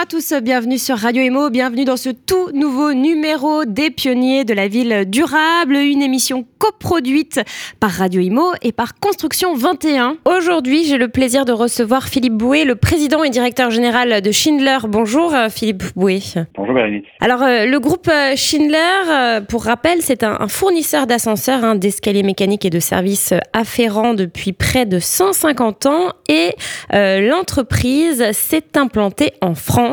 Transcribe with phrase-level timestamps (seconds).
[0.00, 4.46] Bonjour à tous, bienvenue sur Radio Emo, bienvenue dans ce tout nouveau numéro des pionniers
[4.46, 7.42] de la ville durable, une émission coproduite
[7.80, 10.16] par Radio Imo et par Construction 21.
[10.24, 14.78] Aujourd'hui, j'ai le plaisir de recevoir Philippe Bouet, le président et directeur général de Schindler.
[14.88, 16.20] Bonjour euh, Philippe Bouet.
[16.56, 17.04] Bonjour Bérénice.
[17.20, 22.64] Alors euh, le groupe euh, Schindler, pour rappel, c'est un, fournisseur d'ascenseurs, hein, d'escaliers mécaniques
[22.64, 26.54] et de services afférents depuis près de 150 ans et
[26.90, 29.89] l'entreprise s'est implantée en France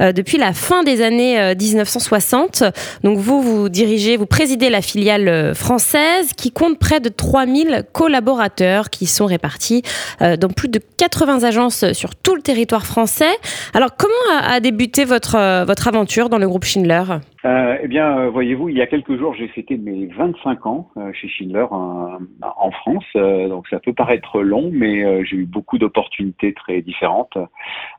[0.00, 2.62] euh, depuis la fin des années 1960.
[2.62, 2.70] Euh,
[3.02, 7.84] Donc vous, vous dirigez, vous présidez la filiale euh, française qui compte près de 3000
[7.92, 9.82] collaborateurs qui sont répartis
[10.20, 13.30] dans plus de 80 agences sur tout le territoire français.
[13.74, 17.02] Alors comment a, débuté votre, votre aventure dans le groupe Schindler?
[17.44, 20.90] Euh, eh bien, euh, voyez-vous, il y a quelques jours, j'ai fêté mes 25 ans
[20.96, 23.04] euh, chez Schindler en France.
[23.14, 27.36] donc, ça peut paraître long, mais j'ai eu beaucoup d'opportunités très différentes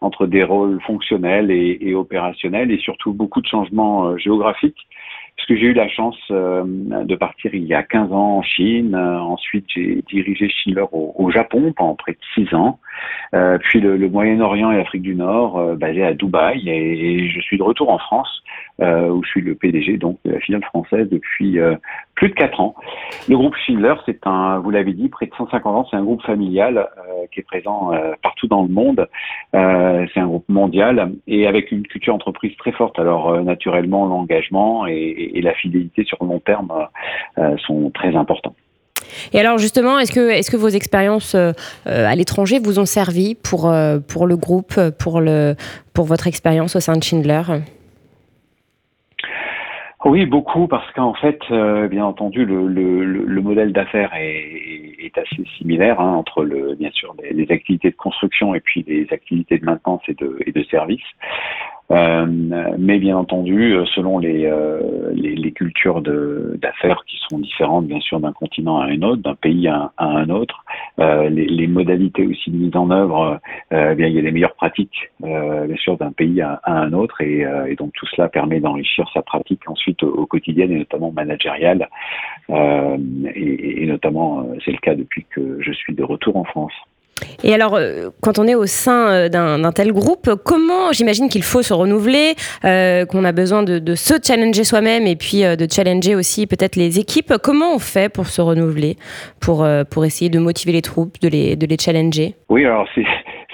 [0.01, 4.87] entre des rôles fonctionnels et, et, opérationnels, et surtout beaucoup de changements géographiques
[5.35, 8.95] puisque j'ai eu la chance euh, de partir il y a 15 ans en Chine.
[8.95, 12.79] Euh, ensuite, j'ai dirigé Schindler au, au, Japon pendant près de 6 ans.
[13.33, 16.69] Euh, puis le, le Moyen-Orient et l'Afrique du Nord, euh, basé à Dubaï.
[16.69, 18.43] Et, je suis de retour en France,
[18.79, 21.57] où je suis le PDG donc de la filiale française depuis
[22.15, 22.75] plus de 4 ans.
[23.29, 25.87] Le groupe Schindler, c'est un, vous l'avez dit, près de 150 ans.
[25.89, 26.87] C'est un groupe familial
[27.31, 29.07] qui est présent partout dans le monde.
[29.51, 32.99] c'est un groupe mondial et avec une culture entreprise très forte.
[32.99, 38.55] Alors naturellement, l'engagement et la fidélité sur le long terme euh, euh, sont très importants.
[39.31, 41.51] Et alors justement, est-ce que, est que vos expériences euh,
[41.85, 43.71] à l'étranger vous ont servi pour,
[44.07, 45.55] pour le groupe, pour, le,
[45.93, 47.41] pour votre expérience au sein de Schindler?
[50.05, 51.39] Oui, beaucoup, parce qu'en fait,
[51.89, 57.51] bien entendu, le, le, modèle d'affaires est, assez similaire hein, entre le, bien sûr les,
[57.51, 61.03] activités de construction et puis les activités de maintenance et de, et de service.
[61.91, 62.25] Euh,
[62.77, 67.99] mais bien entendu, euh, selon les, euh, les, les, cultures d'affaires qui sont différentes, bien
[67.99, 70.63] sûr, d'un continent à un autre, d'un pays à, un autre,
[70.97, 73.39] les, modalités aussi de mise en œuvre,
[73.71, 77.21] eh bien, il y a des meilleures pratiques, bien sûr, d'un pays à, un autre,
[77.21, 77.45] et,
[77.77, 81.89] donc tout cela permet d'enrichir sa pratique ensuite au, quotidien et notamment managériale,
[82.49, 86.73] et notamment c'est le cas depuis que je suis de retour en France.
[87.43, 91.43] Et alors, euh, quand on est au sein euh, d'un tel groupe, comment, j'imagine qu'il
[91.43, 92.35] faut se renouveler,
[92.65, 96.99] euh, qu'on a besoin de, se challenger soi-même et puis de challenger aussi peut-être les
[96.99, 97.33] équipes.
[97.41, 98.97] Comment on fait pour se renouveler,
[99.39, 102.35] pour, pour essayer de motiver les troupes, de les, de les challenger?
[102.49, 103.03] Oui, alors c'est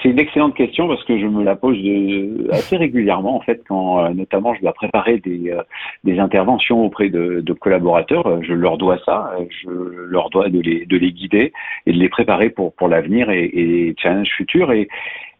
[0.02, 3.62] c'est une excellente question parce que je me la pose de, assez régulièrement en fait
[3.66, 8.42] quand euh, notamment je dois préparer des, euh, interventions auprès de, collaborateurs.
[8.42, 11.52] Je leur dois ça, je leur dois de les, de les guider
[11.86, 14.72] et de les préparer pour, l'avenir et, et challenges futurs.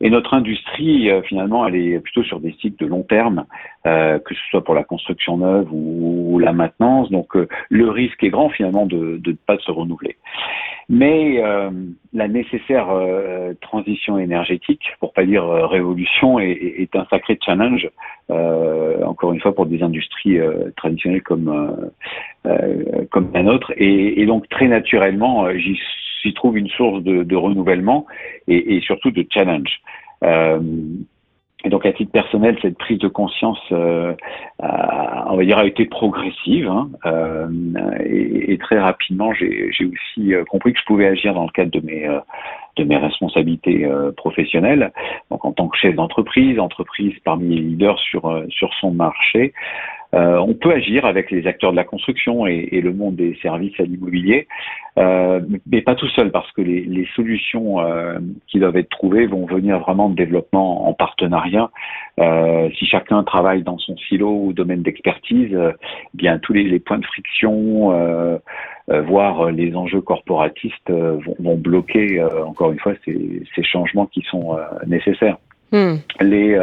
[0.02, 3.44] Et notre industrie, euh, finalement, elle est plutôt sur des cycles de long terme,
[3.86, 7.10] euh, que ce soit pour la construction neuve ou, la maintenance.
[7.10, 10.16] Donc, euh, le risque est grand, finalement, de ne pas se renouveler.
[10.88, 11.40] Mais
[12.12, 12.88] la nécessaire
[13.60, 17.88] transition énergétique, pour pas dire révolution, est, un sacré challenge.
[18.28, 20.38] encore une fois, pour des industries
[20.76, 21.86] traditionnelles comme
[22.42, 23.72] la nôtre.
[23.76, 25.78] Et, donc, très naturellement, j'y
[26.20, 28.06] s'y trouve une source de, renouvellement
[28.48, 29.80] et, surtout de challenge.
[30.24, 30.60] Euh,
[31.68, 34.14] donc, à titre personnel, cette prise de conscience, euh,
[34.62, 36.68] a, on va dire, a été progressive.
[36.68, 37.48] Hein, euh,
[38.06, 41.80] et, très rapidement, j'ai aussi euh, compris que je pouvais agir dans le cadre de
[41.84, 44.90] mes, euh, responsabilités euh, professionnelles.
[45.30, 49.52] Donc, en tant que chef d'entreprise, entreprise parmi les leaders sur son marché,
[50.14, 53.38] euh, on peut agir avec les acteurs de la construction et, et le monde des
[53.42, 54.48] services à l'immobilier,
[54.98, 55.40] euh,
[55.70, 58.18] mais pas tout seul parce que les, les solutions euh,
[58.48, 61.70] qui doivent être trouvées vont venir vraiment de développement en partenariat.
[62.76, 65.72] Si chacun travaille dans son silo ou domaine d'expertise, euh,
[66.12, 68.40] bien tous les, les, points de friction,
[68.88, 74.58] voire les enjeux corporatistes vont, vont, bloquer encore une fois ces, ces changements qui sont
[74.86, 75.38] nécessaires.
[75.72, 75.96] Hmm.
[76.20, 76.58] Les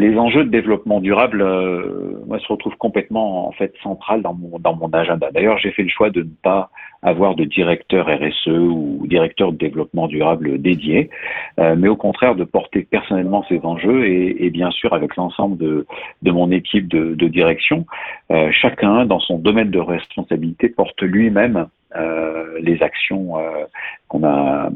[0.00, 4.58] les enjeux de développement durable, euh, moi, se retrouvent complètement en fait central dans mon
[4.58, 5.30] dans mon agenda.
[5.30, 6.70] D'ailleurs, j'ai fait le choix de ne pas
[7.02, 11.10] avoir de directeur RSE ou directeur de développement durable dédié,
[11.58, 15.86] euh, mais au contraire de porter personnellement ces enjeux et, bien sûr avec l'ensemble de,
[16.22, 17.86] de mon équipe de, direction,
[18.30, 21.68] euh, chacun dans son domaine de responsabilité porte lui-même
[22.60, 23.34] les actions
[24.08, 24.70] qu'on a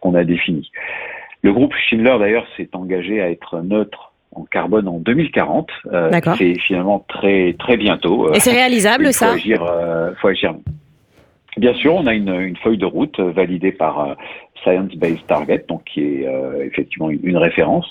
[0.00, 0.70] qu'on a définies.
[1.42, 5.70] Le groupe Schindler d'ailleurs s'est engagé à être neutre en carbone en 2040.
[6.36, 8.32] c'est finalement très très bientôt.
[8.32, 9.32] Et c'est réalisable ça?
[10.20, 10.54] faut agir.
[11.56, 14.16] Bien sûr, on a une, une feuille de route validée par
[14.62, 17.86] Science Based Target, donc qui est euh, effectivement une, référence.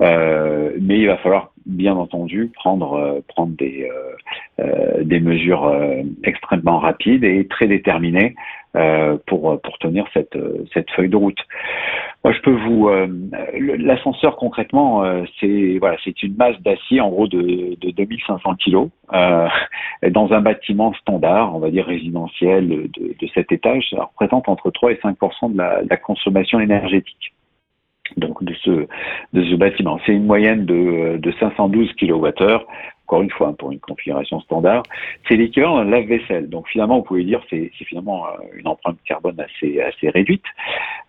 [0.00, 3.88] Euh, mais il va falloir bien entendu prendre euh, prendre des
[5.02, 5.70] des mesures
[6.24, 8.34] extrêmement rapides et très déterminées
[9.26, 10.38] pour pour tenir cette
[10.72, 11.38] cette feuille de route.
[12.24, 12.88] Moi, je peux vous
[13.78, 15.04] l'ascenseur concrètement,
[15.38, 20.92] c'est voilà, c'est une masse d'acier en gros de, de 2500 kilos dans un bâtiment
[20.94, 25.16] standard, on va dire résidentiel de, de cet étage, ça représente entre 3 et 5
[25.52, 27.32] de la, de la consommation énergétique
[28.16, 28.86] donc de ce
[29.32, 29.98] de ce bâtiment.
[30.06, 32.58] C'est une moyenne de, de 512 kWh.
[33.08, 34.82] Encore une fois, hein, pour une configuration standard,
[35.28, 36.48] c'est l'équivalent d'un lave-vaisselle.
[36.48, 40.44] Donc finalement, vous pouvez dire c'est c'est finalement euh, une empreinte carbone assez assez réduite.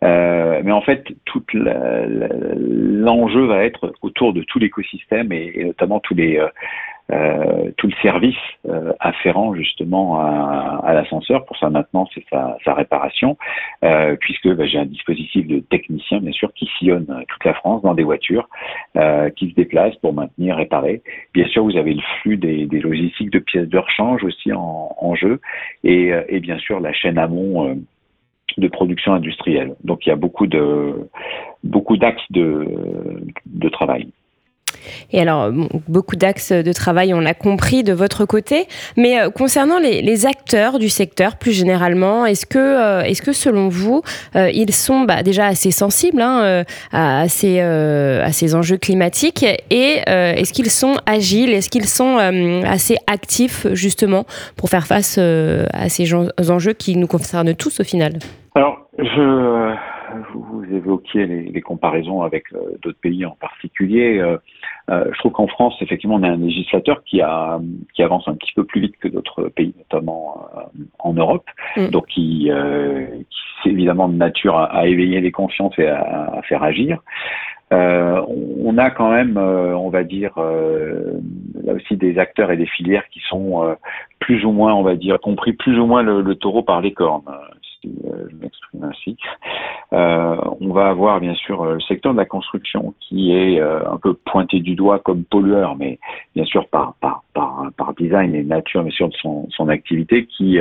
[0.03, 5.99] Euh, mais en fait, tout l'enjeu va être autour de tout l'écosystème et, et, notamment
[5.99, 6.39] tous les
[7.12, 8.36] euh, euh, tout le service
[8.68, 13.38] euh, afférent justement à, à l'ascenseur pour sa maintenance et sa, sa réparation,
[13.83, 17.81] euh, puisque bah, j'ai un dispositif de techniciens bien sûr qui sillonne toute la France
[17.81, 18.50] dans des voitures,
[18.98, 21.01] euh, qui se déplacent pour maintenir, réparer.
[21.33, 24.95] Bien sûr, vous avez le flux des, des logistiques de pièces de rechange aussi en,
[24.98, 25.39] en jeu,
[25.83, 27.77] et, et, bien sûr la chaîne amont
[28.57, 29.75] de production industrielle.
[29.83, 31.09] Donc il y a beaucoup de
[31.63, 32.68] beaucoup d'axes de,
[33.45, 34.12] de travail.
[35.12, 35.51] Et alors,
[35.88, 38.68] beaucoup d'axes de travail, on l'a compris de votre côté.
[38.95, 43.69] Mais euh, concernant les, acteurs du secteur, plus généralement, est-ce que, euh, est-ce que selon
[43.69, 44.01] vous,
[44.35, 50.71] euh, ils sont bah, déjà assez sensibles hein, à, ces, enjeux climatiques Et est-ce qu'ils
[50.71, 51.53] sont agiles?
[51.53, 52.18] Est-ce qu'ils sont
[52.65, 54.25] assez actifs, justement,
[54.56, 56.13] pour faire face à ces
[56.51, 58.13] enjeux qui nous concernent tous au final?
[58.56, 58.89] Alors,
[60.33, 62.45] vous évoquiez les, comparaisons avec
[62.81, 64.21] d'autres pays en particulier.
[64.89, 67.59] Euh, je trouve qu'en France, effectivement, on a un législateur qui, a,
[67.93, 70.61] qui avance un petit peu plus vite que d'autres pays, notamment euh,
[70.99, 71.45] en Europe,
[71.75, 71.87] mm.
[71.87, 73.05] donc qui, euh,
[73.61, 76.99] qui est évidemment de nature à, éveiller les consciences et à, à faire agir.
[77.73, 83.09] Euh, on a quand même, on va dire, là aussi des acteurs et des filières
[83.09, 83.75] qui sont
[84.19, 86.93] plus ou moins, on va dire, compris plus ou moins le, le taureau par les
[86.93, 87.23] cornes.
[87.85, 89.18] Euh, je m'exprime ainsi.
[89.94, 93.97] Euh, on va avoir bien sûr le secteur de la construction qui est euh, un
[93.97, 96.00] peu pointé du doigt comme pollueur, mais
[96.35, 100.25] bien sûr par par par, par design et nature bien sûr de son, son activité
[100.25, 100.59] qui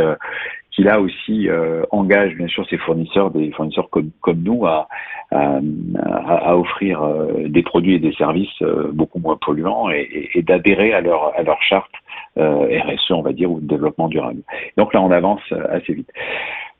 [0.70, 1.48] qui là aussi
[1.90, 4.88] engage bien sûr ses fournisseurs, des fournisseurs comme, comme nous, à,
[5.30, 7.00] à, offrir
[7.46, 8.62] des produits et des services
[8.92, 11.90] beaucoup moins polluants et, d'adhérer à leur à leur charte
[12.36, 14.42] RSE, on va dire, ou développement durable.
[14.76, 15.40] Donc là, on avance
[15.70, 16.10] assez vite.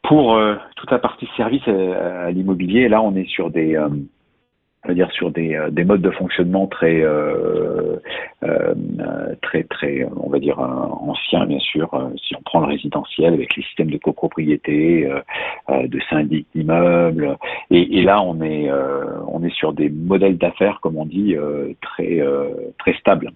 [0.07, 3.77] Pour euh, toute la partie service euh, à, l'immobilier, là, on est sur des,
[4.89, 7.97] euh, dire sur des, des, modes de fonctionnement très euh,
[9.43, 11.89] très très on va dire anciens bien sûr.
[12.17, 15.09] Si on prend le résidentiel avec les systèmes de copropriété
[15.69, 17.37] de syndic d'immeubles.
[17.71, 18.71] Et, et, là on est
[19.27, 21.37] on est sur des modèles d'affaires comme on dit
[21.83, 22.21] très
[22.79, 23.31] très stables.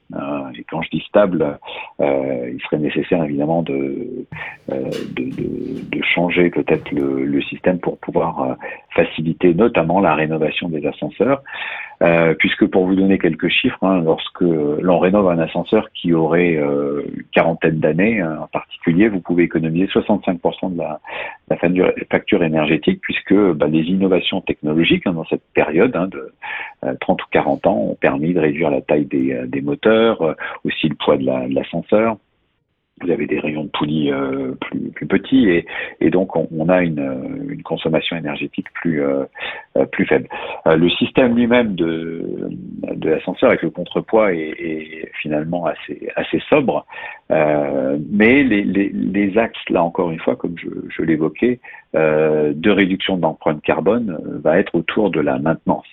[0.57, 1.59] Et quand je dis stable
[2.01, 4.27] il serait nécessaire évidemment de
[4.69, 8.57] de, de, changer peut-être le, système pour pouvoir
[8.95, 11.40] faciliter notamment la rénovation des ascenseurs
[12.03, 16.57] euh, puisque pour vous donner quelques chiffres, hein, lorsque l'on rénove un ascenseur qui aurait
[16.57, 20.99] euh, une quarantaine d'années hein, en particulier, vous pouvez économiser 65% de la,
[22.11, 26.33] facture énergétique, puisque bah, les innovations technologiques hein, dans cette période de
[27.01, 30.95] 30 euh, ou 40 ans ont permis de réduire la taille des moteurs, aussi le
[30.95, 32.17] poids de l'ascenseur
[33.01, 35.67] vous avez des rayons de poulie euh, plus, plus petits et,
[36.01, 39.25] et donc on, on a une, une, consommation énergétique plus euh,
[39.77, 40.29] euh plus faible.
[40.67, 42.51] Euh, le système lui-même de,
[42.95, 46.87] de l'ascenseur avec le contrepoids est, est, finalement assez assez sobre,
[47.31, 51.61] euh, mais les, les, les, axes là encore une fois, comme je, je l'évoquais,
[51.93, 55.89] de réduction d'empreinte carbone va être autour de la maintenance.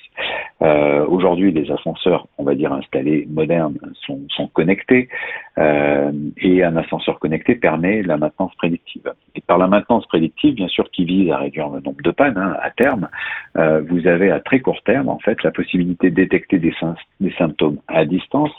[0.62, 5.10] Aujourd'hui, les ascenseurs, on va dire installés modernes, sont, sont connectés
[5.58, 9.12] et un ascenseur connecté permet la maintenance prédictive.
[9.36, 12.38] Et par la maintenance prédictive, bien sûr, qui vise à réduire le nombre de pannes
[12.38, 13.10] hein, à terme,
[13.58, 16.74] euh, vous avez à très court terme, en fait, la possibilité de détecter des,
[17.38, 18.52] symptômes à distance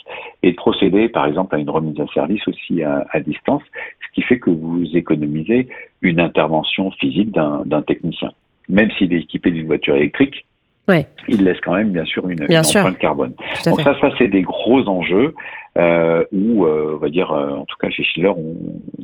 [0.43, 3.63] et de procéder, par exemple, à une remise à service aussi à distance,
[4.01, 5.69] ce qui fait que vous économisez
[6.03, 8.33] une intervention physique d'un technicien.
[8.69, 10.45] Même s'il est équipé d'une voiture électrique,
[10.89, 11.07] Ouais.
[11.29, 13.35] il laisse quand même bien sûr une, bien empreinte carbone.
[13.67, 15.35] Donc ça, ça c'est des gros enjeux
[15.79, 18.57] euh, où, euh, on va dire, euh, en tout cas chez Schiller, on,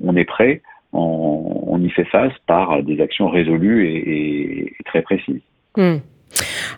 [0.02, 0.62] on est prêt,
[0.92, 5.42] on, on, y fait face par des actions résolues et, et, très précises.
[5.76, 5.96] Hmm.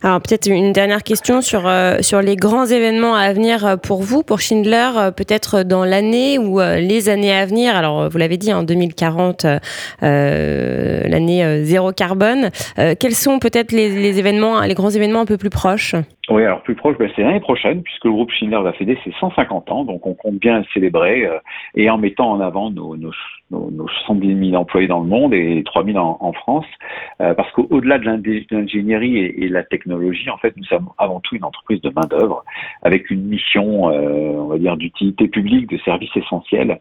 [0.03, 4.03] Alors peut-être une dernière question sur, euh, sur les grands événements à venir euh, pour
[4.03, 7.77] vous, pour Schindler, euh, peut-être dans l'année ou les années à venir.
[7.77, 9.47] Alors vous l'avez dit, en 2040,
[10.03, 12.51] l'année zéro carbone.
[12.77, 15.95] quels sont peut-être les, événements, les grands événements un peu plus proches?
[16.29, 19.13] Oui, alors plus proche, ben, c'est l'année prochaine, puisque le groupe Schindler va fêter ses
[19.21, 21.39] 150 ans, donc on compte bien célébrer, euh,
[21.77, 22.97] et en mettant en avant nos,
[23.50, 26.67] nos, nos 70 000 employés dans le monde et 3 000 en, France,
[27.21, 28.05] euh, parce qu'au-delà de
[28.50, 32.45] l'ingénierie et, et, la technologie, en fait, nous sommes avant tout une entreprise de main-d'œuvre,
[32.83, 36.81] avec une mission, euh, on va dire, d'utilité publique, de service essentiel,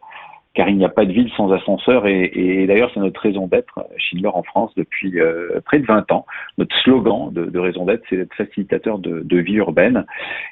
[0.56, 3.86] car il n'y a pas de ville sans ascenseur et, d'ailleurs c'est notre raison d'être
[3.98, 6.26] Schindler en France depuis euh, près de 20 ans.
[6.58, 10.06] Notre slogan de, raison d'être, c'est d'être facilitateur de, vie urbaine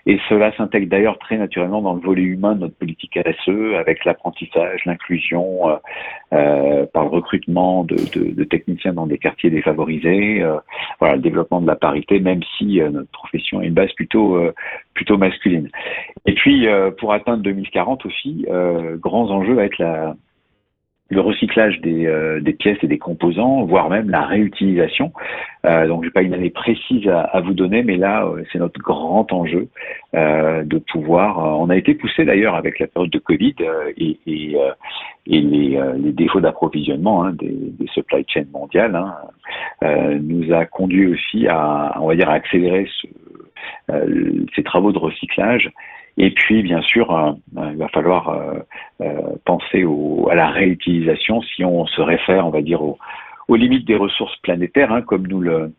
[0.05, 4.03] et cela s'intègre d'ailleurs très naturellement dans le volet humain de notre politique RSE avec
[4.03, 5.75] l'apprentissage, l'inclusion, euh,
[6.33, 10.43] euh, par le recrutement de, de, techniciens dans des quartiers défavorisés,
[11.00, 14.38] voilà le développement de la parité, même si notre profession a une base plutôt
[14.93, 15.69] plutôt masculine.
[16.25, 16.67] Et puis
[16.98, 18.45] pour atteindre 2040 aussi,
[19.00, 19.77] grands enjeux va être
[21.13, 25.13] le recyclage des, euh, des, pièces et des composants, voire même la réutilisation.
[25.65, 28.79] Euh, donc, j'ai pas une année précise à, vous donner, mais là, euh, c'est notre
[28.79, 29.69] grand enjeu
[30.13, 31.59] de pouvoir.
[31.59, 33.55] on a été poussé d'ailleurs avec la période de Covid
[33.97, 34.19] et,
[35.25, 39.15] les, défauts d'approvisionnement hein, des, supply chains mondiales hein,
[40.21, 43.07] nous a conduit aussi à, on va dire, accélérer ce,
[44.55, 45.71] ces travaux de recyclage
[46.17, 48.29] et puis, bien sûr, euh, euh, il va falloir
[49.01, 52.98] euh, penser au, à la réutilisation si on se réfère, on va dire, aux,
[53.55, 55.72] limites des ressources planétaires, hein, comme nous le,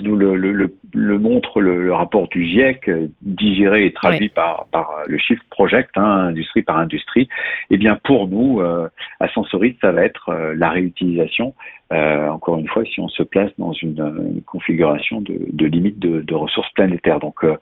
[0.00, 2.90] nous le, le, le, montre le, rapport du GIEC,
[3.22, 7.28] digéré et traduit par, par le Shift Project, hein, industrie par industrie,
[7.70, 8.88] eh bien pour nous, euh,
[9.20, 11.54] à Sensorit, ça va être euh, la réutilisation.
[11.92, 16.20] Euh, encore une fois, si on se place dans une, configuration de, de limite de,
[16.20, 17.18] de, ressources planétaires.
[17.18, 17.56] Donc euh,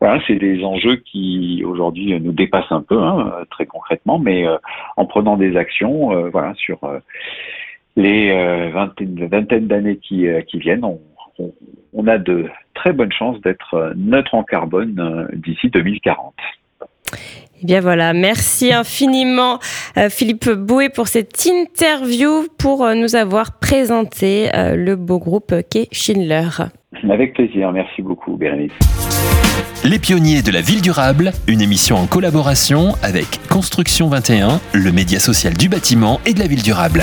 [0.00, 4.46] voilà, c'est des enjeux qui aujourd'hui nous dépassent un peu, hein, très concrètement, mais
[4.96, 6.78] en prenant des actions, voilà, sur
[7.96, 11.00] les vingtaines, vingtaine d'années qui, qui viennent, on,
[11.92, 16.34] on, a de très bonnes chances d'être euh, neutre en carbone euh, d'ici 2040.
[17.62, 19.58] Eh bien voilà, merci infiniment
[19.98, 26.48] euh, Philippe Bouet pour cette interview, pour nous avoir présenté le beau groupe qu'est Schindler.
[27.08, 28.72] Avec plaisir, merci beaucoup Bérénice.
[29.84, 35.18] Les pionniers de la ville durable, une émission en collaboration avec Construction 21, le média
[35.18, 37.02] social du bâtiment et de la ville durable.